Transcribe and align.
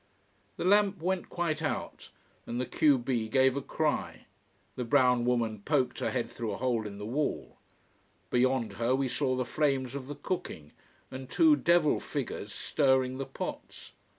The 0.57 0.65
lamp 0.65 0.99
went 0.99 1.29
quite 1.29 1.61
out, 1.61 2.09
and 2.47 2.59
the 2.59 2.65
q 2.65 2.97
b 2.97 3.29
gave 3.29 3.55
a 3.55 3.61
cry. 3.61 4.25
The 4.75 4.83
brown 4.83 5.25
woman 5.25 5.61
poked 5.63 5.99
her 5.99 6.09
head 6.09 6.27
through 6.27 6.53
a 6.53 6.57
hole 6.57 6.87
in 6.87 6.97
the 6.97 7.05
wall. 7.05 7.57
Beyond 8.31 8.73
her 8.81 8.95
we 8.95 9.07
saw 9.07 9.35
the 9.35 9.45
flames 9.45 9.93
of 9.93 10.07
the 10.07 10.15
cooking, 10.15 10.71
and 11.11 11.29
two 11.29 11.55
devil 11.55 11.99
figures 11.99 12.51
stirring 12.51 13.19
the 13.19 13.27
pots. 13.27 13.91